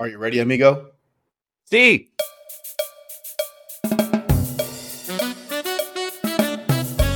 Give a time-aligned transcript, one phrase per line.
[0.00, 0.92] Are you ready, amigo?
[1.66, 2.10] See.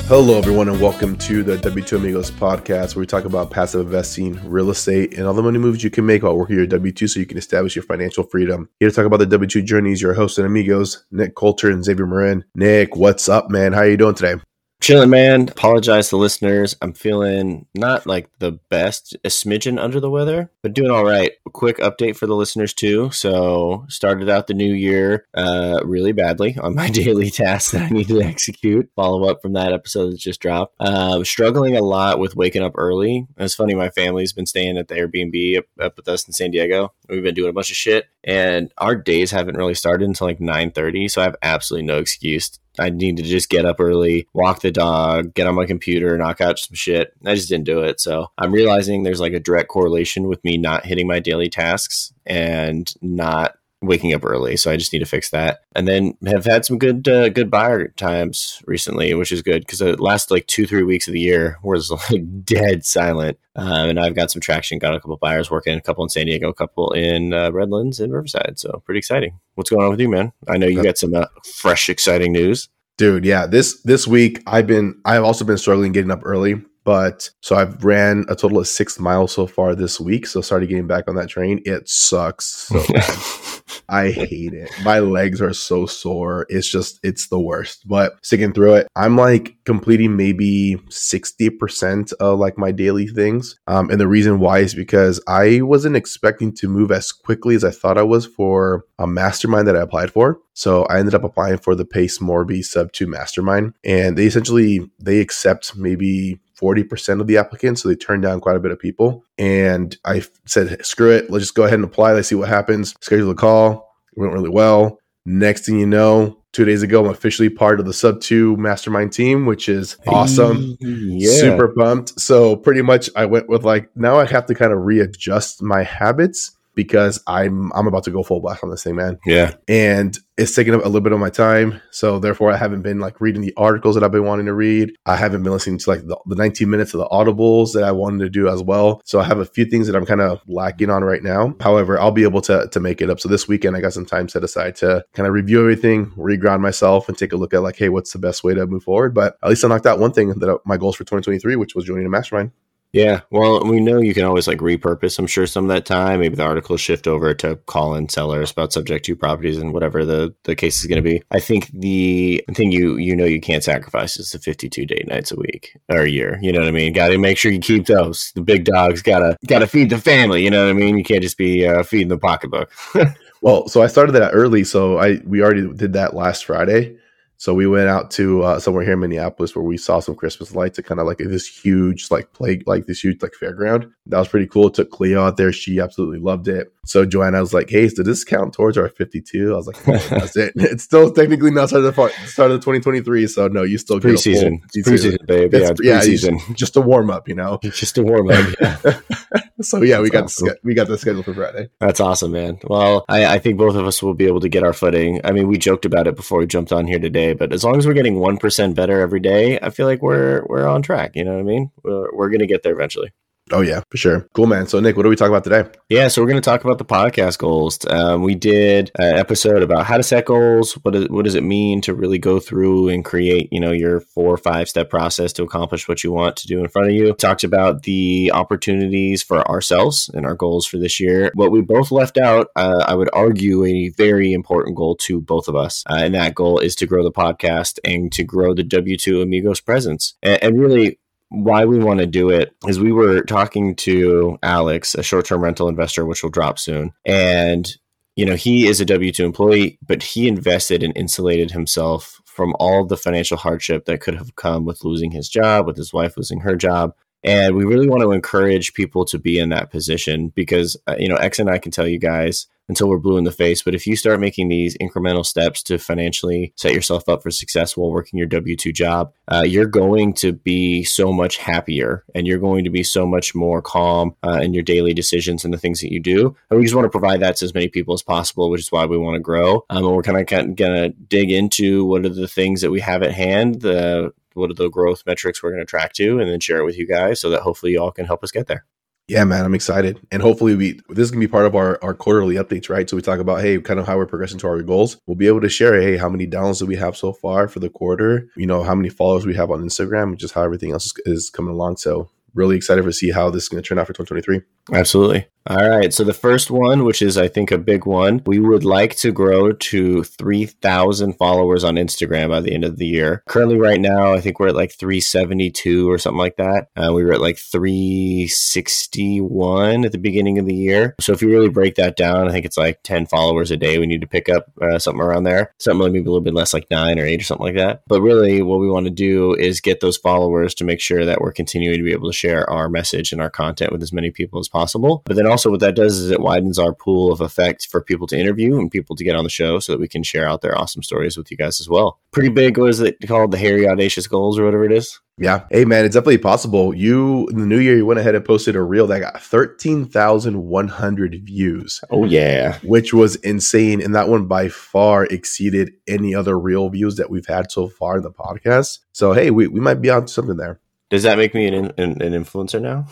[0.07, 4.39] Hello, everyone, and welcome to the W2 Amigos podcast, where we talk about passive investing,
[4.45, 7.09] real estate, and all the money moves you can make while working your W 2
[7.09, 8.69] so you can establish your financial freedom.
[8.81, 11.83] Here to talk about the W 2 journeys, your host and amigos, Nick Coulter and
[11.83, 12.45] Xavier Marin.
[12.55, 13.73] Nick, what's up, man?
[13.73, 14.43] How are you doing today?
[14.85, 15.49] Chilling, man.
[15.49, 16.77] Apologize to listeners.
[16.83, 21.33] I'm feeling not like the best, a smidgen under the weather, but doing all right.
[21.47, 23.11] A quick update for the listeners too.
[23.11, 27.89] So started out the new year uh, really badly on my daily tasks that I
[27.89, 28.91] need to execute.
[28.95, 30.75] Follow up from that episode that just dropped.
[30.79, 33.27] Uh, struggling a lot with waking up early.
[33.39, 33.75] It's funny.
[33.75, 36.93] My family's been staying at the Airbnb up, up with us in San Diego.
[37.09, 40.41] We've been doing a bunch of shit, and our days haven't really started until like
[40.41, 41.11] 9:30.
[41.11, 44.71] So I have absolutely no excuse I need to just get up early, walk the
[44.71, 47.13] dog, get on my computer, knock out some shit.
[47.25, 48.01] I just didn't do it.
[48.01, 52.13] So I'm realizing there's like a direct correlation with me not hitting my daily tasks
[52.27, 53.57] and not
[53.87, 54.57] waking up early.
[54.57, 55.61] So I just need to fix that.
[55.75, 59.79] And then have had some good uh, good buyer times recently, which is good because
[59.81, 63.39] the last like two three weeks of the year was like dead silent.
[63.57, 64.79] Um, and I've got some traction.
[64.79, 68.01] Got a couple buyers working, a couple in San Diego, a couple in uh, Redlands
[68.01, 68.59] and Riverside.
[68.59, 69.39] So pretty exciting.
[69.55, 70.33] What's going on with you, man?
[70.49, 72.69] I know you got some uh, fresh, exciting news.
[72.97, 73.47] Dude, yeah.
[73.47, 76.63] This this week I've been I've also been struggling getting up early.
[76.85, 80.27] But so I've ran a total of six miles so far this week.
[80.27, 81.63] So started getting back on that train.
[81.65, 82.85] It sucks so.
[83.89, 84.71] I hate it.
[84.83, 86.47] My legs are so sore.
[86.49, 87.87] It's just, it's the worst.
[87.87, 93.59] But sticking through it, I'm like completing maybe 60% of like my daily things.
[93.67, 97.65] Um, and the reason why is because I wasn't expecting to move as quickly as
[97.65, 100.41] I thought I was for a mastermind that I applied for.
[100.55, 103.75] So I ended up applying for the Pace Morby Sub 2 Mastermind.
[103.85, 107.83] And they essentially, they accept maybe 40% of the applicants.
[107.83, 109.25] So they turned down quite a bit of people.
[109.37, 111.31] And I said, screw it.
[111.31, 112.13] Let's just go ahead and apply.
[112.13, 112.95] Let's see what happens.
[113.01, 113.95] Schedule a call.
[114.17, 114.99] It went really well.
[115.27, 119.13] Next thing you know, two days ago, I'm officially part of the sub two mastermind
[119.13, 120.77] team, which is awesome.
[120.81, 121.33] Yeah.
[121.33, 122.19] Super pumped.
[122.21, 125.83] So pretty much I went with like, now I have to kind of readjust my
[125.83, 129.19] habits because I'm I'm about to go full blast on this thing, man.
[129.25, 129.55] Yeah.
[129.69, 131.81] And it's taking up a little bit of my time.
[131.91, 134.93] So therefore I haven't been like reading the articles that I've been wanting to read.
[135.07, 137.93] I haven't been listening to like the, the 19 minutes of the audibles that I
[137.93, 139.01] wanted to do as well.
[139.05, 141.55] So I have a few things that I'm kind of lacking on right now.
[141.61, 143.21] However, I'll be able to to make it up.
[143.21, 146.61] So this weekend I got some time set aside to kind of review everything, reground
[146.61, 149.15] myself and take a look at like, hey, what's the best way to move forward?
[149.15, 151.75] But at least I knocked out one thing that uh, my goals for 2023, which
[151.75, 152.51] was joining a mastermind.
[152.95, 155.19] Yeah, well, we know you can always like repurpose.
[155.19, 158.53] I'm sure some of that time, maybe the articles shift over to call in sellers
[158.53, 161.21] about subject to properties and whatever the, the case is going to be.
[161.33, 165.33] I think the thing you you know you can't sacrifice is the 52 day nights
[165.33, 166.39] a week or a year.
[166.41, 166.93] You know what I mean?
[166.93, 168.31] Got to make sure you keep those.
[168.37, 170.45] The big dogs gotta gotta feed the family.
[170.45, 170.97] You know what I mean?
[170.97, 172.71] You can't just be uh, feeding the pocketbook.
[173.43, 176.97] well, so I started that early, so I we already did that last Friday.
[177.37, 180.55] So we went out to uh, somewhere here in Minneapolis where we saw some Christmas
[180.55, 183.91] lights at kind of like this huge like play like this huge like fairground.
[184.07, 184.71] That was pretty cool.
[184.71, 185.53] took Cleo out there.
[185.53, 186.74] She absolutely loved it.
[186.85, 190.37] So Joanna was like, "Hey, did this count towards our 52?" I was like, "That's
[190.37, 190.53] it.
[190.75, 194.61] It's still technically not started the start of 2023, so no, you still get preseason,
[194.75, 195.53] preseason, babe.
[195.53, 196.55] Yeah, yeah, preseason.
[196.55, 198.55] just a warm up, you know, just a warm up.
[198.61, 199.01] Yeah.
[199.61, 200.49] so yeah, we got awesome.
[200.49, 201.69] the, we got the schedule for Friday.
[201.81, 202.59] That's awesome, man.
[202.65, 205.21] Well, I, I think both of us will be able to get our footing.
[205.25, 207.77] I mean, we joked about it before we jumped on here today, but as long
[207.77, 211.13] as we're getting one percent better every day, I feel like we're we're on track.
[211.15, 211.71] You know what I mean?
[211.83, 213.13] We're, we're gonna get there eventually.
[213.53, 214.27] Oh yeah, for sure.
[214.33, 214.67] Cool, man.
[214.67, 215.69] So Nick, what do we talk about today?
[215.91, 217.79] Yeah, so we're going to talk about the podcast goals.
[217.89, 220.73] Um, we did an episode about how to set goals.
[220.83, 224.01] What is, what does it mean to really go through and create, you know, your
[224.01, 226.95] four or five step process to accomplish what you want to do in front of
[226.95, 227.13] you.
[227.13, 231.31] Talked about the opportunities for ourselves and our goals for this year.
[231.35, 235.49] What we both left out, uh, I would argue, a very important goal to both
[235.49, 238.65] of us, uh, and that goal is to grow the podcast and to grow the
[238.65, 240.15] W two Amigos presence.
[240.23, 244.95] and, and really why we want to do it is we were talking to Alex,
[244.95, 246.93] a short term rental investor, which will drop soon.
[247.05, 247.71] And,
[248.17, 252.55] you know, he is a W 2 employee, but he invested and insulated himself from
[252.59, 256.17] all the financial hardship that could have come with losing his job, with his wife
[256.17, 256.95] losing her job.
[257.23, 261.09] And we really want to encourage people to be in that position because, uh, you
[261.09, 263.63] know, X and I can tell you guys until we're blue in the face.
[263.63, 267.77] But if you start making these incremental steps to financially set yourself up for success
[267.77, 272.27] while working your W 2 job, uh, you're going to be so much happier and
[272.27, 275.59] you're going to be so much more calm uh, in your daily decisions and the
[275.59, 276.37] things that you do.
[276.51, 278.73] And we just want to provide that to as many people as possible, which is
[278.73, 279.65] why we want to grow.
[279.71, 282.81] Um, and we're kind of going to dig into what are the things that we
[282.81, 286.29] have at hand, the what are the growth metrics we're going to track to, and
[286.29, 288.65] then share it with you guys so that hopefully y'all can help us get there.
[289.07, 290.01] Yeah, man, I'm excited.
[290.11, 292.89] And hopefully we this is gonna be part of our, our quarterly updates, right?
[292.89, 294.97] So we talk about hey, kind of how we're progressing to our goals.
[295.07, 297.61] We'll be able to share, hey, how many downloads do we have so far for
[297.61, 298.29] the quarter?
[298.37, 301.31] You know, how many followers we have on Instagram, just how everything else is, is
[301.31, 301.77] coming along.
[301.77, 304.41] So really excited to see how this is going to turn out for 2023.
[304.77, 305.27] Absolutely.
[305.47, 305.93] All right.
[305.93, 309.13] So the first one, which is I think a big one, we would like to
[309.13, 313.23] grow to 3,000 followers on Instagram by the end of the year.
[313.29, 316.69] Currently, right now, I think we're at like 372 or something like that.
[316.75, 320.95] Uh, we were at like 361 at the beginning of the year.
[320.99, 323.79] So if you really break that down, I think it's like 10 followers a day
[323.79, 325.53] we need to pick up uh, something around there.
[325.59, 327.83] Something maybe a little bit less, like nine or eight or something like that.
[327.87, 331.21] But really, what we want to do is get those followers to make sure that
[331.21, 334.11] we're continuing to be able to share our message and our content with as many
[334.11, 335.03] people as possible.
[335.05, 338.07] But then also, what that does is it widens our pool of effect for people
[338.09, 340.41] to interview and people to get on the show so that we can share out
[340.41, 341.99] their awesome stories with you guys as well.
[342.13, 343.31] Pretty big, what is it called?
[343.31, 345.01] The Hairy Audacious Goals or whatever it is?
[345.17, 345.45] Yeah.
[345.51, 346.75] Hey, man, it's definitely possible.
[346.75, 351.21] You, in the new year, you went ahead and posted a reel that got 13,100
[351.23, 351.81] views.
[351.91, 352.59] Oh, yeah.
[352.65, 353.81] Which was insane.
[353.81, 357.97] And that one by far exceeded any other reel views that we've had so far
[357.97, 358.81] in the podcast.
[358.93, 360.61] So, hey, we, we might be on something there.
[360.95, 362.87] Does that make me an, an, an influencer now?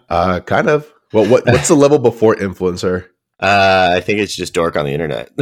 [0.08, 0.92] uh, kind of.
[1.12, 3.04] Well, what what's the level before influencer?
[3.38, 5.30] Uh, I think it's just dork on the internet.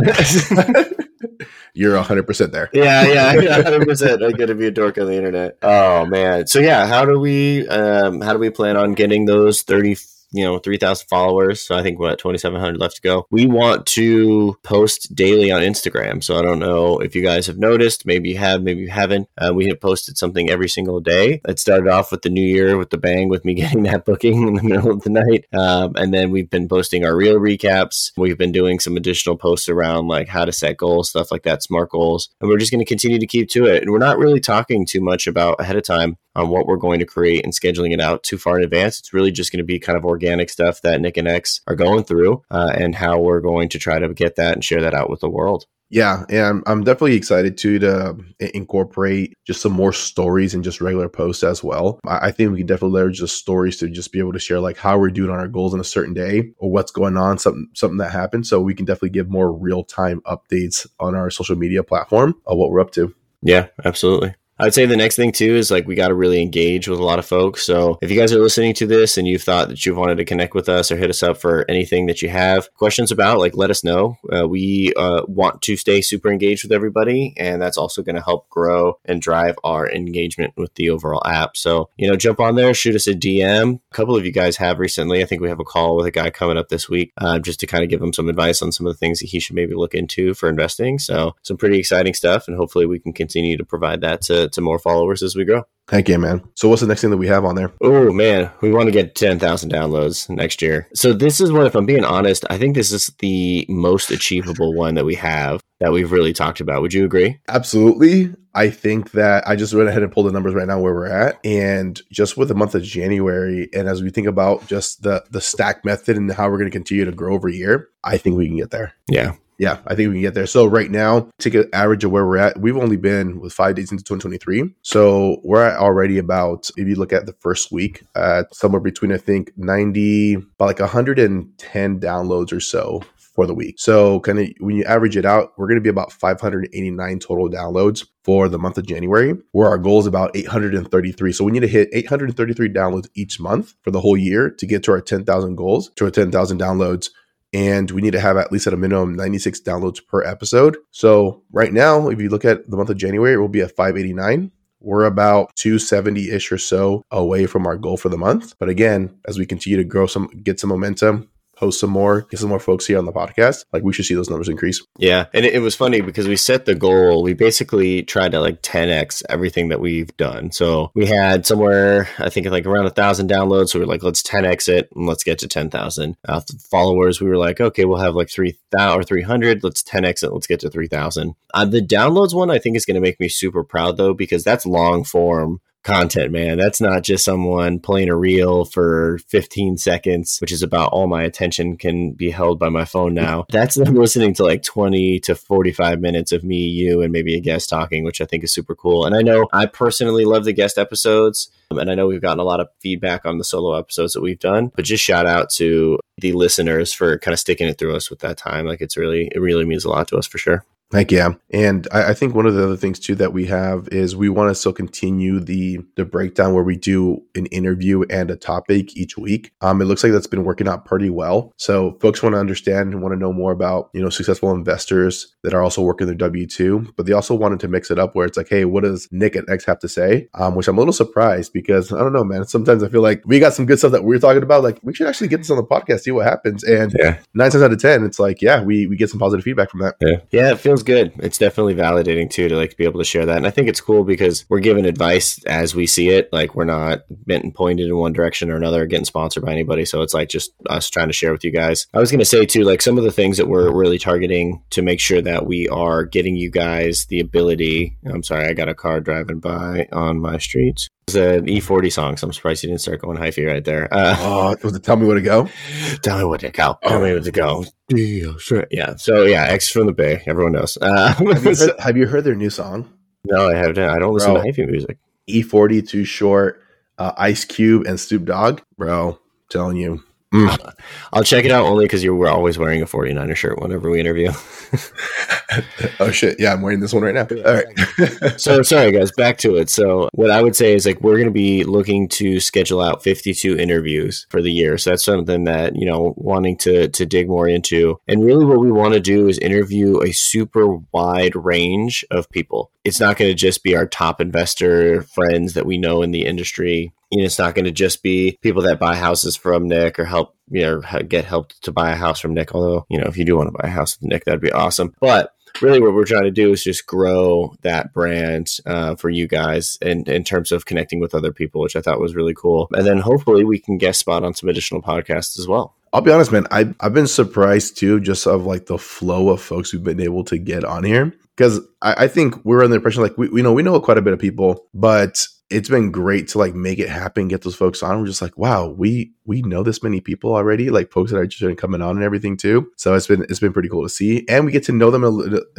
[1.72, 2.68] You're 100% there.
[2.74, 4.12] Yeah, yeah, 100%.
[4.22, 5.56] I'm going to be a dork on the internet.
[5.62, 6.48] Oh man.
[6.48, 9.96] So yeah, how do we um how do we plan on getting those 30
[10.34, 11.60] you know 3000 followers.
[11.60, 13.26] So i think we're at 2700 left to go.
[13.30, 16.22] We want to post daily on instagram.
[16.22, 19.28] So i don't know if you guys have noticed maybe you have maybe you haven't.
[19.38, 21.40] Uh, we have posted something every single day.
[21.48, 24.48] It started off with the new year with the bang with me getting that booking
[24.48, 25.46] in the middle of the night.
[25.52, 28.12] Um, and then we've been posting our reel recaps.
[28.16, 31.62] We've been doing some additional posts around like how to set goals stuff like that
[31.62, 32.28] smart goals.
[32.40, 33.82] And we're just going to continue to keep to it.
[33.82, 36.98] And we're not really talking too much about ahead of time on what we're going
[36.98, 38.98] to create and scheduling it out too far in advance.
[38.98, 41.76] It's really just going to be kind of organic stuff that Nick and X are
[41.76, 44.94] going through uh, and how we're going to try to get that and share that
[44.94, 45.66] out with the world.
[45.90, 50.80] Yeah, and I'm, I'm definitely excited to to incorporate just some more stories and just
[50.80, 52.00] regular posts as well.
[52.06, 54.60] I, I think we can definitely leverage the stories to just be able to share
[54.60, 57.38] like how we're doing on our goals in a certain day or what's going on,
[57.38, 58.46] something something that happened.
[58.46, 62.58] So we can definitely give more real time updates on our social media platform of
[62.58, 63.14] what we're up to.
[63.42, 64.34] Yeah, absolutely.
[64.64, 67.04] I'd say the next thing too is like we got to really engage with a
[67.04, 67.66] lot of folks.
[67.66, 70.24] So if you guys are listening to this and you've thought that you've wanted to
[70.24, 73.54] connect with us or hit us up for anything that you have questions about, like
[73.54, 74.16] let us know.
[74.32, 78.22] Uh, we uh, want to stay super engaged with everybody, and that's also going to
[78.22, 81.58] help grow and drive our engagement with the overall app.
[81.58, 83.80] So you know, jump on there, shoot us a DM.
[83.90, 85.22] A couple of you guys have recently.
[85.22, 87.60] I think we have a call with a guy coming up this week, uh, just
[87.60, 89.56] to kind of give him some advice on some of the things that he should
[89.56, 90.98] maybe look into for investing.
[90.98, 94.60] So some pretty exciting stuff, and hopefully we can continue to provide that to to
[94.60, 95.62] more followers as we grow.
[95.90, 96.42] Heck yeah, man.
[96.54, 97.72] So what's the next thing that we have on there?
[97.82, 100.88] Oh man, we want to get 10,000 downloads next year.
[100.94, 104.72] So this is one, if I'm being honest, I think this is the most achievable
[104.72, 106.80] one that we have that we've really talked about.
[106.80, 107.38] Would you agree?
[107.48, 108.34] Absolutely.
[108.54, 111.06] I think that I just went ahead and pulled the numbers right now where we're
[111.06, 111.44] at.
[111.44, 115.40] And just with the month of January, and as we think about just the the
[115.40, 118.46] stack method and how we're going to continue to grow over year, I think we
[118.46, 118.94] can get there.
[119.08, 119.34] Yeah.
[119.58, 120.46] Yeah, I think we can get there.
[120.46, 122.58] So right now, take an average of where we're at.
[122.58, 124.74] We've only been with five days into 2023.
[124.82, 129.12] So we're at already about, if you look at the first week, at somewhere between
[129.12, 133.02] I think 90, about like 110 downloads or so
[133.34, 133.76] for the week.
[133.78, 137.48] So kind of when you average it out, we're going to be about 589 total
[137.48, 141.32] downloads for the month of January, where our goal is about 833.
[141.32, 144.84] So we need to hit 833 downloads each month for the whole year to get
[144.84, 147.10] to our 10,000 goals, to our 10,000 downloads
[147.54, 150.76] and we need to have at least at a minimum 96 downloads per episode.
[150.90, 153.76] So right now, if you look at the month of January, it will be at
[153.76, 154.50] 589.
[154.80, 158.54] We're about 270 ish or so away from our goal for the month.
[158.58, 162.40] But again, as we continue to grow some, get some momentum, host some more, get
[162.40, 164.84] some more folks here on the podcast, like we should see those numbers increase.
[164.98, 165.26] Yeah.
[165.32, 167.22] And it, it, was funny because we set the goal.
[167.22, 170.52] We basically tried to like 10x everything that we've done.
[170.52, 173.70] So we had somewhere, I think like around a thousand downloads.
[173.70, 177.20] So we are like, let's 10x it and let's get to 10,000 uh, followers.
[177.20, 179.64] We were like, okay, we'll have like 3,000 or 300.
[179.64, 180.32] Let's 10x it.
[180.32, 181.34] Let's get to 3,000.
[181.52, 184.44] Uh, the downloads one, I think is going to make me super proud though, because
[184.44, 186.58] that's long form content, man.
[186.58, 191.22] That's not just someone playing a reel for 15 seconds, which is about all my
[191.22, 193.44] attention can be held by my phone now.
[193.50, 197.40] That's them listening to like 20 to 45 minutes of me, you, and maybe a
[197.40, 199.04] guest talking, which I think is super cool.
[199.04, 201.50] And I know I personally love the guest episodes.
[201.70, 204.22] Um, and I know we've gotten a lot of feedback on the solo episodes that
[204.22, 207.94] we've done, but just shout out to the listeners for kind of sticking it through
[207.94, 208.66] us with that time.
[208.66, 210.64] Like it's really, it really means a lot to us for sure.
[210.94, 211.30] Heck yeah.
[211.50, 214.28] And I, I, think one of the other things too that we have is we
[214.28, 218.96] want to still continue the the breakdown where we do an interview and a topic
[218.96, 219.50] each week.
[219.60, 221.52] Um, it looks like that's been working out pretty well.
[221.56, 225.34] So folks want to understand and want to know more about, you know, successful investors
[225.42, 228.26] that are also working their W2, but they also wanted to mix it up where
[228.26, 230.28] it's like, hey, what does Nick and X have to say?
[230.34, 232.44] Um, which I'm a little surprised because I don't know, man.
[232.44, 234.62] Sometimes I feel like we got some good stuff that we're talking about.
[234.62, 236.62] Like we should actually get this on the podcast, see what happens.
[236.62, 237.18] And yeah.
[237.34, 239.80] nine times out of ten, it's like, yeah, we we get some positive feedback from
[239.80, 239.96] that.
[240.00, 240.18] Yeah.
[240.30, 241.12] Yeah, it feels good.
[241.18, 243.36] It's definitely validating too to like be able to share that.
[243.36, 246.32] And I think it's cool because we're giving advice as we see it.
[246.32, 249.84] Like we're not bent and pointed in one direction or another, getting sponsored by anybody.
[249.84, 251.86] So it's like just us trying to share with you guys.
[251.92, 254.62] I was going to say too, like some of the things that we're really targeting
[254.70, 257.96] to make sure that we are getting you guys the ability.
[258.06, 260.88] I'm sorry, I got a car driving by on my streets.
[261.06, 263.92] It's an E40 song, so I'm surprised you didn't start going hyphy right there.
[263.92, 265.50] Uh, oh, it Tell Me Where to Go?
[266.02, 266.78] Tell me where to go.
[266.82, 267.66] Tell me where to go.
[267.88, 268.32] Yeah.
[268.38, 268.66] Sure.
[268.70, 268.96] Yeah.
[268.96, 270.22] So yeah, X from the Bay.
[270.26, 270.78] Everyone knows.
[270.82, 272.90] Uh, have, you heard, have, you heard, their new song?
[273.24, 273.78] No, I haven't.
[273.78, 274.98] I don't listen Bro, to hyphy music.
[275.28, 276.62] E40 Too Short,
[276.98, 278.60] uh, Ice Cube, and Snoop Dogg.
[278.76, 279.18] Bro,
[279.50, 280.02] telling you,
[280.34, 280.74] Mm.
[281.12, 284.00] I'll check it out only because you were always wearing a 49er shirt whenever we
[284.00, 284.32] interview.
[286.00, 286.40] oh shit!
[286.40, 287.26] Yeah, I'm wearing this one right now.
[287.46, 288.40] All right.
[288.40, 289.70] so sorry guys, back to it.
[289.70, 293.04] So what I would say is like we're going to be looking to schedule out
[293.04, 294.76] 52 interviews for the year.
[294.76, 298.00] So that's something that you know wanting to to dig more into.
[298.08, 302.72] And really, what we want to do is interview a super wide range of people.
[302.82, 306.26] It's not going to just be our top investor friends that we know in the
[306.26, 309.98] industry you know, it's not going to just be people that buy houses from Nick
[309.98, 312.54] or help, you know, get helped to buy a house from Nick.
[312.54, 314.52] Although, you know, if you do want to buy a house with Nick, that'd be
[314.52, 314.94] awesome.
[315.00, 319.26] But really what we're trying to do is just grow that brand uh, for you
[319.26, 322.68] guys in, in terms of connecting with other people, which I thought was really cool.
[322.72, 325.74] And then hopefully we can guest spot on some additional podcasts as well.
[325.92, 326.46] I'll be honest, man.
[326.50, 330.24] I, I've been surprised too, just of like the flow of folks we've been able
[330.24, 331.14] to get on here.
[331.36, 333.98] Because I, I think we're under the impression like we, we know we know quite
[333.98, 337.54] a bit of people, but it's been great to like make it happen, get those
[337.54, 338.00] folks on.
[338.00, 341.26] We're just like, wow, we we know this many people already, like folks that are
[341.26, 342.70] just coming on and everything too.
[342.76, 345.04] So it's been it's been pretty cool to see, and we get to know them
[345.04, 345.08] a,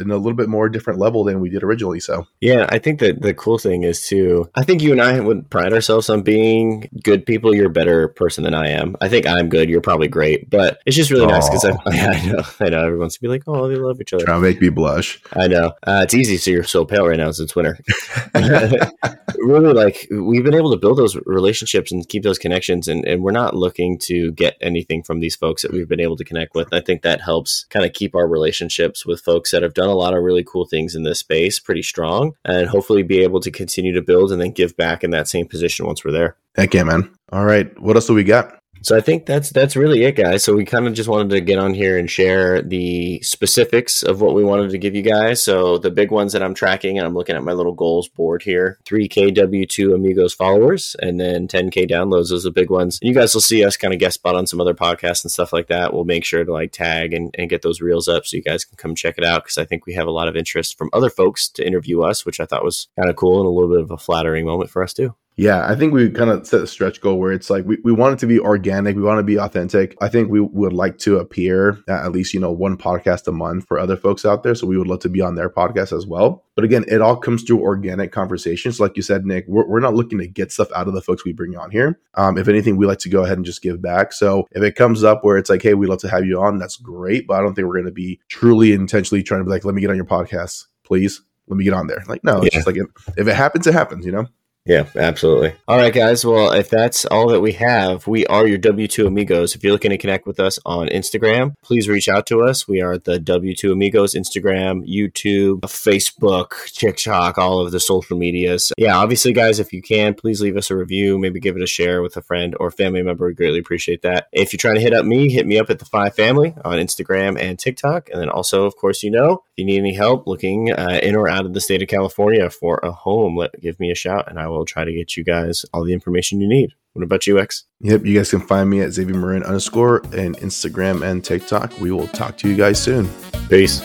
[0.00, 2.00] in a little bit more different level than we did originally.
[2.00, 4.50] So yeah, I think that the cool thing is too.
[4.54, 7.54] I think you and I would pride ourselves on being good people.
[7.54, 8.96] You're a better person than I am.
[9.00, 9.68] I think I'm good.
[9.68, 11.30] You're probably great, but it's just really Aww.
[11.30, 14.12] nice because I, I, know I know everyone's to be like, oh, they love each
[14.12, 14.24] other.
[14.24, 15.20] Trying to make me blush.
[15.34, 16.36] I know uh, it's easy.
[16.36, 17.78] So you're so pale right now since winter.
[18.34, 23.22] really like we've been able to build those relationships and keep those connections and, and
[23.22, 26.54] we're not looking to get anything from these folks that we've been able to connect
[26.54, 26.72] with.
[26.72, 29.94] I think that helps kind of keep our relationships with folks that have done a
[29.94, 33.50] lot of really cool things in this space pretty strong and hopefully be able to
[33.50, 36.36] continue to build and then give back in that same position once we're there.
[36.56, 37.10] Heck yeah man.
[37.30, 40.44] All right what else do we got so I think that's that's really it, guys.
[40.44, 44.20] So we kind of just wanted to get on here and share the specifics of
[44.20, 45.42] what we wanted to give you guys.
[45.42, 48.44] So the big ones that I'm tracking, and I'm looking at my little goals board
[48.44, 52.28] here: 3K W2 Amigos followers, and then 10K downloads.
[52.28, 53.00] Those are the big ones.
[53.02, 55.52] You guys will see us kind of guest spot on some other podcasts and stuff
[55.52, 55.92] like that.
[55.92, 58.64] We'll make sure to like tag and, and get those reels up so you guys
[58.64, 60.90] can come check it out because I think we have a lot of interest from
[60.92, 63.68] other folks to interview us, which I thought was kind of cool and a little
[63.68, 65.16] bit of a flattering moment for us too.
[65.38, 67.92] Yeah, I think we kind of set a stretch goal where it's like we, we
[67.92, 68.96] want it to be organic.
[68.96, 69.94] We want to be authentic.
[70.00, 73.32] I think we would like to appear at, at least, you know, one podcast a
[73.32, 74.54] month for other folks out there.
[74.54, 76.42] So we would love to be on their podcast as well.
[76.54, 78.80] But again, it all comes through organic conversations.
[78.80, 81.22] Like you said, Nick, we're, we're not looking to get stuff out of the folks
[81.22, 82.00] we bring on here.
[82.14, 84.14] Um, if anything, we like to go ahead and just give back.
[84.14, 86.56] So if it comes up where it's like, hey, we'd love to have you on,
[86.56, 87.26] that's great.
[87.26, 89.74] But I don't think we're going to be truly intentionally trying to be like, let
[89.74, 91.20] me get on your podcast, please.
[91.46, 92.02] Let me get on there.
[92.08, 92.58] Like, no, it's yeah.
[92.58, 92.76] just like,
[93.18, 94.26] if it happens, it happens, you know?
[94.66, 95.54] Yeah, absolutely.
[95.68, 96.24] All right, guys.
[96.24, 99.54] Well, if that's all that we have, we are your W2 Amigos.
[99.54, 102.66] If you're looking to connect with us on Instagram, please reach out to us.
[102.66, 108.72] We are the W2 Amigos, Instagram, YouTube, Facebook, TikTok, all of the social medias.
[108.76, 111.68] Yeah, obviously, guys, if you can, please leave us a review, maybe give it a
[111.68, 113.26] share with a friend or family member.
[113.26, 114.26] We greatly appreciate that.
[114.32, 116.78] If you're trying to hit up me, hit me up at the Five Family on
[116.78, 118.10] Instagram and TikTok.
[118.10, 121.14] And then also, of course, you know, if you need any help looking uh, in
[121.14, 124.24] or out of the state of California for a home, let give me a shout
[124.28, 126.72] and I will will try to get you guys all the information you need.
[126.92, 127.64] What about you, X?
[127.80, 131.78] Yep, you guys can find me at Xavier Marin underscore and Instagram and TikTok.
[131.78, 133.10] We will talk to you guys soon.
[133.50, 133.82] Peace.